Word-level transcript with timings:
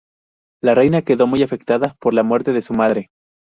La 0.63 0.73
Reina 0.73 1.03
quedó 1.03 1.27
muy 1.27 1.43
afectada 1.43 1.95
por 1.99 2.15
la 2.15 2.23
muerte 2.23 2.53
de 2.53 2.63
su 2.63 2.73
madre. 2.73 3.11